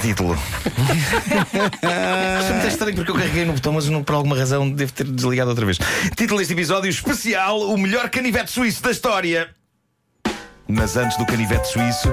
[0.00, 0.34] título.
[0.34, 4.92] Isto é muito estranho porque eu carreguei no botão, mas não, por alguma razão devo
[4.92, 5.78] ter desligado outra vez.
[6.16, 9.50] Título deste episódio especial: O melhor canivete suíço da história.
[10.68, 12.08] Mas antes do canivete suíço.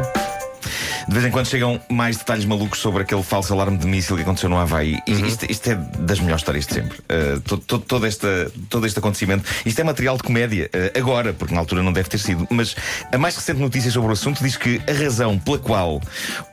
[1.09, 4.21] De vez em quando chegam mais detalhes malucos sobre aquele falso alarme de míssil que
[4.21, 4.99] aconteceu no Havaí.
[5.07, 5.25] Uhum.
[5.25, 6.99] Isto, isto, é das melhores histórias de sempre.
[6.99, 9.43] Uh, todo, todo, todo, esta, todo este acontecimento.
[9.65, 12.47] Isto é material de comédia, uh, agora, porque na altura não deve ter sido.
[12.51, 12.75] Mas
[13.11, 16.00] a mais recente notícia sobre o assunto diz que a razão pela qual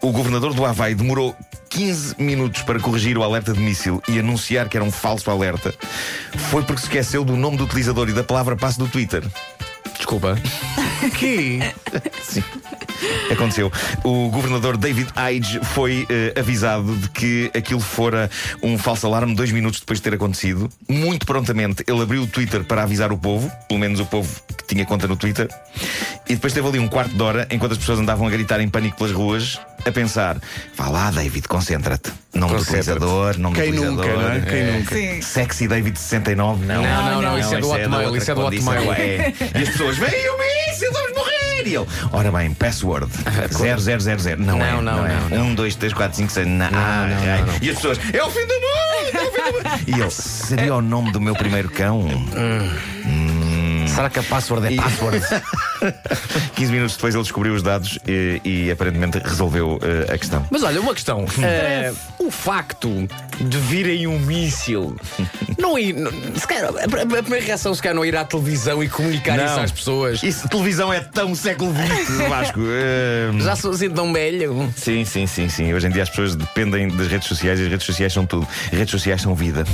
[0.01, 1.37] o governador do Havaí demorou
[1.69, 5.75] 15 minutos para corrigir o alerta de míssil e anunciar que era um falso alerta
[6.51, 9.23] foi porque se esqueceu do nome do utilizador e da palavra passe do Twitter.
[9.95, 10.39] Desculpa.
[11.19, 11.61] que?
[12.23, 12.43] Sim.
[13.31, 13.73] Aconteceu.
[14.05, 18.31] O governador David Age foi uh, avisado de que aquilo fora
[18.63, 20.71] um falso alarme dois minutos depois de ter acontecido.
[20.89, 24.65] Muito prontamente ele abriu o Twitter para avisar o povo, pelo menos o povo que
[24.75, 25.49] tinha conta no Twitter,
[26.29, 28.69] e depois teve ali um quarto de hora enquanto as pessoas andavam a gritar em
[28.69, 30.39] pânico pelas ruas, a pensar:
[30.77, 32.13] vá lá, David, concentra-te.
[32.35, 34.07] Nome do utilizador, nome Quem do utilizador.
[34.07, 34.41] Nunca, não é?
[34.41, 34.73] Quem é.
[34.73, 34.95] nunca?
[34.95, 35.23] Sim.
[35.23, 36.83] Sexy David 69, não.
[36.83, 38.93] Não, não, não, isso é do Hotmail, isso é do Hotmail.
[38.93, 39.35] É.
[39.55, 40.46] E as pessoas, vem morrer!
[41.67, 43.07] E ele, ora bem, password
[43.51, 44.37] 0000.
[44.39, 45.19] Não, Não, é, não, não, é.
[45.31, 46.47] não, 1, 2, 3, 4, 5, 6.
[46.47, 47.43] Não, ah, não, ai.
[47.45, 47.55] não.
[47.61, 48.67] E as pessoas, é o fim do mundo!
[49.13, 49.67] É o fim do mundo!
[49.87, 52.07] E ele, seria o nome do meu primeiro cão?
[53.97, 55.21] Será que a password é password?
[56.55, 60.47] 15 minutos depois ele descobriu os dados e, e aparentemente resolveu eh, a questão.
[60.51, 61.25] Mas olha, uma questão.
[61.43, 63.09] Eh, o facto
[63.41, 64.95] de virem um míssil.
[65.59, 65.95] Não ir.
[65.95, 68.89] não- se calhar, a, a- primeira reação, se calhar, não é ir à televisão e
[68.91, 70.23] comunicar isso às pessoas.
[70.23, 72.61] Isso, televisão é tão século XX, Vasco.
[72.63, 74.71] Eh, Já sou assim tão velho.
[74.77, 75.73] Sim, sim, sim, sim.
[75.73, 78.47] Hoje em dia as pessoas dependem das redes sociais e as redes sociais são tudo.
[78.71, 79.65] As redes sociais são vida.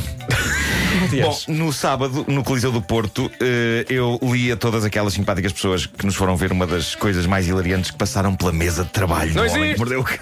[1.23, 5.87] Bom, no sábado, no Coliseu do Porto, eh, eu li a todas aquelas simpáticas pessoas
[5.87, 9.35] que nos foram ver uma das coisas mais hilariantes que passaram pela mesa de trabalho
[9.35, 9.73] Não existe.
[9.75, 10.19] que mordeu o cão.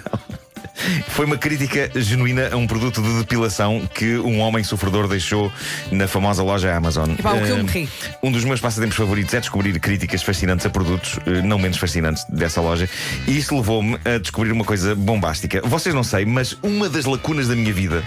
[1.09, 5.51] Foi uma crítica genuína a um produto de depilação que um homem sofredor deixou
[5.91, 7.11] na famosa loja Amazon.
[7.11, 7.89] Epá, o que eu Eh, me ri.
[8.23, 12.25] Um dos meus passatempos favoritos é descobrir críticas fascinantes a produtos, eh, não menos fascinantes,
[12.29, 12.89] dessa loja.
[13.27, 15.61] E isso levou-me a descobrir uma coisa bombástica.
[15.63, 18.03] Vocês não sei, mas uma das lacunas da minha vida.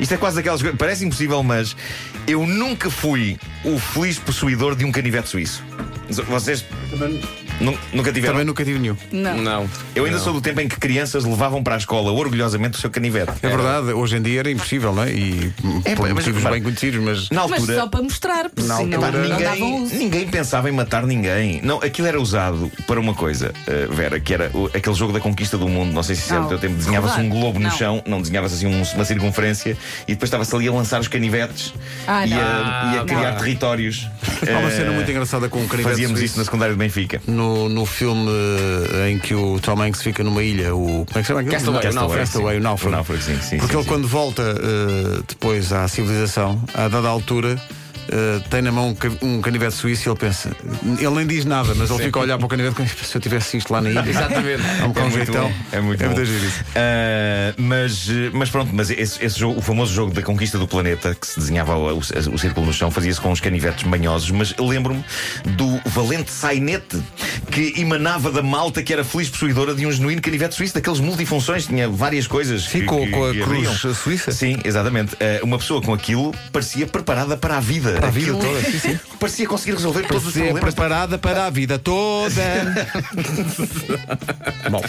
[0.00, 0.78] Isto é quase daquelas coisas.
[0.78, 1.76] Parece impossível, mas
[2.26, 5.62] eu nunca fui o feliz possuidor de um canivete suíço.
[6.10, 7.20] Vocês nu-
[7.60, 8.34] nunca tiveram?
[8.34, 8.96] Também nunca tive nenhum.
[9.12, 9.36] Não.
[9.38, 9.70] Não.
[9.94, 12.90] Eu ainda sou do tempo em que crianças levavam para a escola orgulhosamente o seu
[12.90, 13.32] canivete.
[13.42, 15.12] É verdade, hoje em dia era impossível, não é?
[15.12, 15.52] E
[15.84, 17.30] É, por mas- motivos mas- bem conhecidos, mas.
[17.30, 17.74] Na Mas altura.
[17.80, 19.94] só para mostrar, porque Na senão Epá, não ninguém, uso.
[19.94, 21.60] ninguém pensava em matar ninguém.
[21.62, 25.20] Não, aquilo era usado para uma coisa, eh, Vera, que era o- aquele jogo da
[25.20, 25.92] conquista do mundo.
[25.92, 26.48] Não sei se isso é do Não.
[26.48, 26.74] teu tempo.
[26.74, 27.76] Desenhava-se um globo no Não.
[27.76, 29.76] chão, não desenhava-se assim um- uma circunferência
[30.06, 31.72] e depois estava-se ali a lançar os canivetes
[32.06, 32.38] Ah, e, não.
[32.38, 34.06] a, e a criar territórios.
[34.46, 37.20] Há uma Eh, cena muito engraçada com o canivete Fazíamos isso na secundária de Benfica.
[37.26, 41.04] No, no filme eh, em que o Tom Hanks fica numa ilha, o.
[41.06, 41.54] Como é que chama aquilo?
[41.54, 42.94] Castaway, Castaway, Castaway, o náufrago.
[42.94, 43.88] O náufrago, sim, sim, Porque sim, ele, sim.
[43.88, 47.60] quando volta eh, depois à civilização, a dada altura.
[48.10, 49.08] Eh, tem na mão um ca-
[49.42, 50.50] canivete suíço e ele pensa.
[50.98, 53.20] Ele nem diz nada, mas ele fica a olhar para o canivete como se eu
[53.20, 54.04] tivesse isto lá na ilha.
[54.08, 54.62] Exatamente.
[54.62, 56.24] É um, É muito bom, é muito bom.
[56.24, 56.64] giro isso.
[56.74, 61.14] Ah, mas, mas pronto, mas esse, esse jogo, o famoso jogo da conquista do planeta,
[61.14, 64.30] que se desenhava o, o- o círculo no chão, fazia-se com os canivetes manhosos.
[64.30, 65.04] Mas lembro-me
[65.56, 66.98] do valente sainete
[67.50, 71.66] que emanava da malta que era feliz possuidora de um genuíno canivete suíço, daqueles multifunções,
[71.66, 72.66] tinha várias coisas.
[72.66, 73.94] Que- com, que- com a cruz abriam.
[73.94, 74.32] suíça.
[74.32, 75.14] Sim, exatamente.
[75.20, 77.97] Ah, uma pessoa com aquilo parecia preparada para a vida.
[77.98, 79.00] Para a vida Aquilo- toda, sim, sim.
[79.18, 80.60] Parecia conseguir resolver todos os problemas.
[80.62, 82.40] preparada para a vida toda.
[84.70, 84.82] Bom,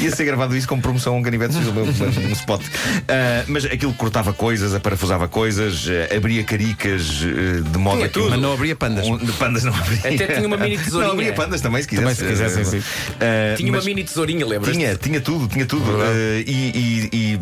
[0.00, 2.62] ia ser gravado isso como promoção a um canivete um, um spot.
[3.08, 8.08] Ah, mas aquilo cortava coisas, aparafusava coisas, ah, abria caricas ah, de modo Tinha a
[8.08, 8.30] que tudo.
[8.30, 9.06] Mas não abria pandas.
[9.06, 9.98] Um, de pandas não abria.
[9.98, 11.06] Até tinha uma mini tesourinha.
[11.08, 12.16] Não abria pandas também, se quisesse.
[12.22, 12.86] Também, se quisessem, sim.
[13.20, 14.74] Ah, Tinha uma mini tesourinha, lembras?
[14.74, 15.84] Tinha, tinha tudo, tinha tudo.
[16.00, 17.40] Ah, e, e- e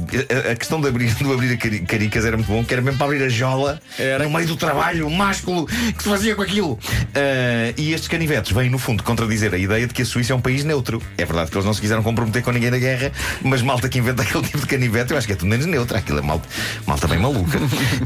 [0.49, 3.07] a- a questão de abrir, de abrir caricas era muito bom, que era mesmo para
[3.07, 4.25] abrir a jola Era.
[4.25, 6.79] no meio do trabalho, o másculo que se fazia com aquilo.
[7.15, 10.37] Ah, e estes canivetes vêm, no fundo, contradizer a ideia de que a Suíça é
[10.37, 11.03] um país neutro.
[11.19, 13.13] É verdade que eles não se quiseram comprometer com ninguém na guerra,
[13.43, 15.97] mas malta que inventa aquele tipo de canivete, eu acho que é tudo menos neutro.
[15.97, 16.49] Aquilo é malta,
[16.87, 17.59] malta bem maluca.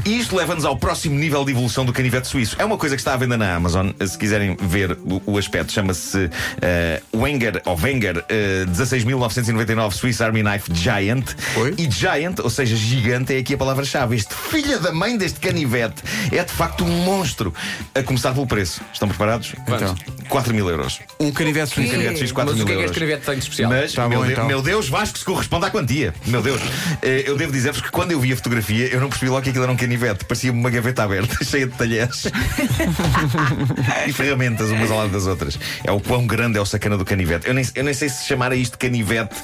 [0.05, 2.55] E isto leva-nos ao próximo nível de evolução do canivete suíço.
[2.59, 3.91] É uma coisa que está à venda na Amazon.
[4.05, 6.29] Se quiserem ver o, o aspecto, chama-se
[6.61, 11.35] ah, Wenger, ou Wenger, ah, 16.999 Swiss Army Knife Giant.
[11.55, 11.73] Oi?
[11.77, 14.15] E Giant, ou seja, gigante, é aqui a palavra-chave.
[14.15, 17.53] Este filho da mãe deste canivete é de facto facto um monstro.
[17.93, 18.81] A começar pelo preço.
[18.91, 19.53] Estão preparados?
[19.67, 19.95] Então.
[20.29, 20.99] 4 mil euros.
[21.19, 21.91] Um canivete Um suíço.
[21.91, 22.91] canivete suíço, 4 Mas o mil que é que euros.
[22.91, 23.69] este canivete tem de especial?
[23.71, 24.47] Mas, Tá meu, bom, de- então.
[24.47, 26.13] meu Deus, Vasco, se corresponde à quantia.
[26.25, 26.59] Meu Deus.
[27.03, 29.49] Eh, eu devo dizer-vos que quando eu vi a fotografia, eu não percebi logo que
[29.49, 30.25] aquilo era um canivete.
[30.25, 32.23] Parecia-me uma gaveta aberta, cheia de talheres.
[34.07, 35.59] e ferramentas umas ao lado das outras.
[35.83, 37.47] É o quão grande é o sacana do canivete.
[37.47, 39.35] Eu nem, eu nem sei se chamar a isto canivete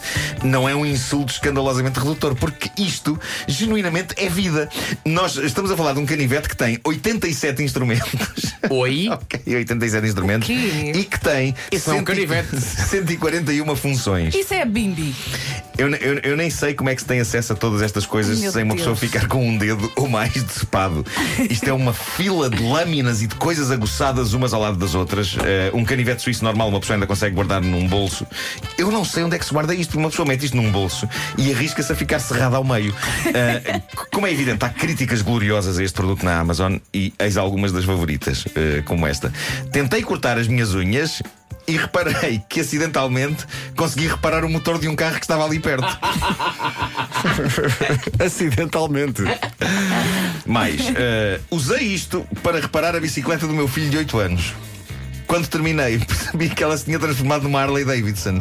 [0.44, 4.68] não é um insulto escandalosamente redutor, porque isto, genuinamente, é vida.
[5.06, 8.10] Nós estamos a falar de um canivete que tem 87 instrumentos.
[8.70, 9.10] Oi?
[9.12, 10.50] Ok, 87 instrumentos.
[10.50, 12.56] E que tem Isso não é um canivete.
[12.62, 14.34] 141 funções.
[14.36, 15.14] Isso é bimbi.
[15.78, 18.40] Eu, eu- eu nem sei como é que se tem acesso a todas estas coisas
[18.40, 19.00] Meu sem uma pessoa Deus.
[19.12, 21.06] ficar com um dedo ou mais decepado.
[21.50, 25.36] Isto é uma fila de lâminas e de coisas aguçadas umas ao lado das outras.
[25.44, 28.26] Eh, um canivete suíço normal, uma pessoa ainda consegue guardar num bolso.
[28.78, 29.98] Eu não sei onde é que se guarda isto.
[29.98, 31.08] Uma pessoa mete isto num bolso
[31.38, 32.94] e arrisca-se a ficar cerrada ao meio.
[33.32, 33.82] C-
[34.12, 37.86] como é evidente, há críticas gloriosas a este produto na Amazon e eis algumas das
[37.86, 39.32] favoritas, eh, como esta.
[39.72, 41.22] Tentei cortar as minhas unhas.
[41.68, 43.46] E reparei que acidentalmente
[43.76, 45.86] consegui reparar o motor de um carro que estava ali perto.
[48.20, 49.22] Acidentalmente.
[50.46, 54.54] Mais, eh, usei isto para reparar a bicicleta do meu filho de 8 anos.
[55.28, 58.40] Quando terminei, percebi que ela se tinha transformado numa Harley Davidson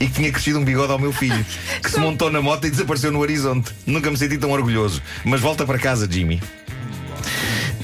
[0.00, 1.44] e que tinha crescido um bigode ao meu filho,
[1.82, 3.72] que se montou na moto e desapareceu no horizonte.
[3.84, 5.02] Nunca me senti tão orgulhoso.
[5.24, 6.40] Mas volta para casa, Jimmy.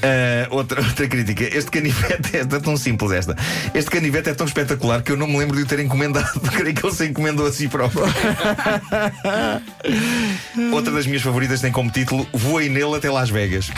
[0.01, 1.43] Ah, outra, outra crítica.
[1.43, 3.35] Este canivete é tão simples esta.
[3.73, 6.39] Este canivete é tão espetacular que eu não me lembro de o ter encomendado.
[6.51, 8.01] Creio que ele se encomendou a si próprio.
[10.73, 13.69] outra das minhas favoritas tem como título Voei nele até Las Vegas.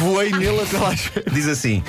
[0.00, 0.94] Voei nele até lá.
[1.32, 1.82] Diz assim: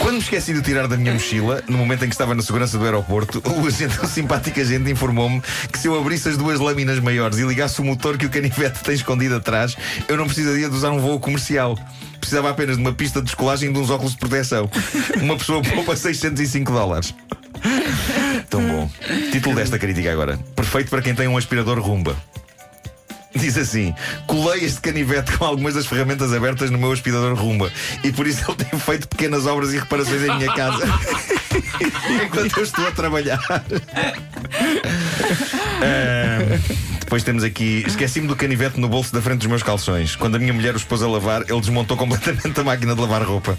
[0.00, 2.78] Quando me esqueci de tirar da minha mochila, no momento em que estava na segurança
[2.78, 7.00] do aeroporto, o agente, o simpático agente, informou-me que se eu abrisse as duas lâminas
[7.00, 9.76] maiores e ligasse o motor que o canivete tem escondido atrás,
[10.08, 11.76] eu não precisaria de usar um voo comercial.
[12.26, 14.68] Precisava apenas de uma pista de descolagem e de uns óculos de proteção.
[15.22, 17.14] Uma pessoa poupa 605 dólares.
[18.50, 18.90] Tão bom.
[19.30, 22.16] Título desta crítica agora: Perfeito para quem tem um aspirador rumba.
[23.32, 23.94] Diz assim:
[24.26, 27.70] colei este canivete com algumas das ferramentas abertas no meu aspirador rumba
[28.02, 30.84] e por isso ele tem feito pequenas obras e reparações em minha casa
[32.24, 33.38] enquanto eu estou a trabalhar.
[33.48, 33.62] Ah,
[37.16, 40.14] depois temos aqui: esqueci-me do canivete no bolso da frente dos meus calções.
[40.14, 43.22] Quando a minha mulher os pôs a lavar, ele desmontou completamente a máquina de lavar
[43.22, 43.58] roupa.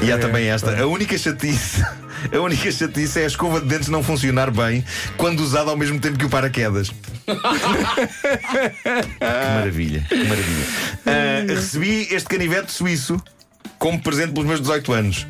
[0.00, 1.84] E há também esta: a única chatice.
[2.30, 4.84] A única chatice é a escova de dentes não funcionar bem
[5.16, 6.90] quando usada ao mesmo tempo que o paraquedas.
[7.26, 7.34] Que
[9.54, 10.66] maravilha, que maravilha.
[11.06, 13.16] Ah, recebi este canivete suíço
[13.78, 15.26] como presente pelos meus 18 anos.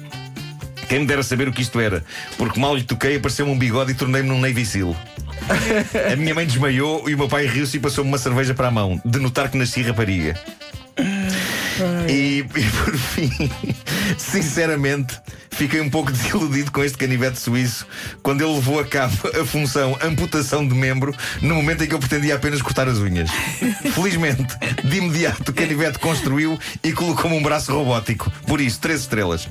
[0.91, 2.05] Quem me dera saber o que isto era,
[2.37, 4.97] porque mal lhe toquei, apareceu-me um bigode e tornei-me num Navy Seal.
[6.13, 8.71] A minha mãe desmaiou e o meu pai riu-se e passou-me uma cerveja para a
[8.73, 10.35] mão, de notar que nasci rapariga.
[12.09, 13.31] E, e por fim,
[14.19, 15.17] sinceramente,
[15.61, 17.87] fiquei um pouco desiludido com este canivete suíço
[18.23, 21.99] quando ele levou a cabo a função amputação de membro no momento em que eu
[21.99, 23.29] pretendia apenas cortar as unhas.
[23.95, 28.33] Felizmente, de imediato, o canivete construiu e colocou-me um braço robótico.
[28.47, 29.51] Por isso, três estrelas.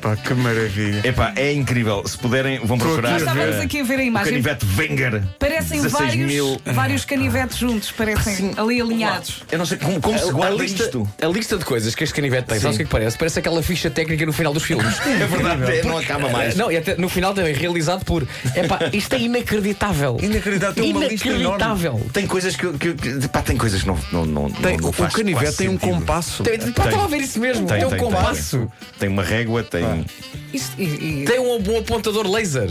[0.00, 1.06] Pá, que maravilha.
[1.06, 2.02] Epá, é incrível.
[2.06, 3.10] Se puderem, vão procurar.
[3.10, 4.42] Nós estávamos aqui a ver a o imagem.
[4.42, 5.22] canivete Wenger.
[5.38, 6.60] Parecem 16 vários, mil.
[6.72, 9.42] vários canivetes juntos, parecem ali alinhados.
[9.52, 11.08] Eu não sei como, como se A, guarda lista, isto.
[11.20, 13.18] a lista de coisas que este canivete tem, sabes o que é que parece?
[13.18, 14.96] Parece aquela ficha técnica no final dos filmes.
[15.22, 16.54] É verdade, é, não acaba mais.
[16.56, 18.26] Não, e até no final também realizado por.
[18.54, 20.16] Epá, isto é inacreditável.
[20.22, 21.44] Inacreditável, tem uma lista enorme.
[21.44, 22.10] Inacreditável.
[22.12, 24.90] Tem coisas que, eu- que, que- pá, tem coisas que não, não, não, Tem, não
[24.90, 25.94] o canivete tem um sentido.
[25.94, 26.42] compasso.
[26.42, 27.66] Tem, pá, estava a ver isso mesmo.
[27.66, 28.70] Tem, um compasso.
[28.98, 30.04] Tem uma régua, tem.
[30.52, 32.70] Isto- e- e- Tem um bom apontador laser.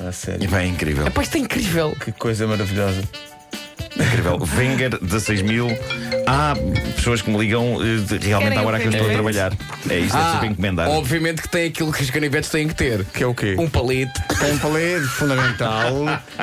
[0.00, 0.48] Ah, E sério.
[0.48, 1.06] bem, é incrível.
[1.06, 1.96] Epá, isto é incrível.
[2.04, 3.02] Que coisa maravilhosa.
[3.98, 4.38] Incrível.
[4.56, 5.68] Wenger, 16 mil.
[6.26, 6.54] Há
[6.96, 9.52] pessoas que me ligam eh, de- realmente Querem à hora que eu estou a trabalhar.
[9.88, 10.88] É isso, deve ser para encomendar.
[10.90, 13.04] obviamente que tem aquilo que os canivetes têm que ter.
[13.06, 13.56] Que é o quê?
[13.58, 14.12] Um palito.
[14.38, 15.92] Tem um palete fundamental.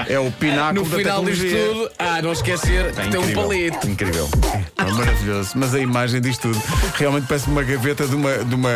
[0.08, 1.74] É o pináculo No da final disto tecnologia.
[1.74, 3.44] tudo, ah, não esquecer que tem um incrível.
[3.44, 3.88] palito.
[3.90, 4.30] Incrível.
[4.78, 5.52] É maravilhoso.
[5.56, 6.60] Mas a imagem diz tudo.
[6.96, 8.38] Realmente parece uma gaveta de uma.
[8.44, 8.70] De uma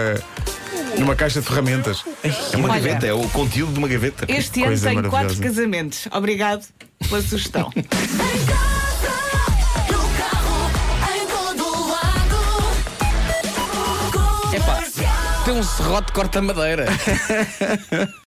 [0.98, 2.04] numa caixa de ferramentas.
[2.52, 2.80] É uma Olha.
[2.82, 4.26] gaveta, é o conteúdo de uma gaveta.
[4.28, 5.44] Este ano coisa tenho quatro maravilhosa.
[5.44, 6.08] casamentos.
[6.12, 6.66] Obrigado
[7.08, 7.72] pela sugestão.
[15.52, 16.86] um serrote corta-madeira.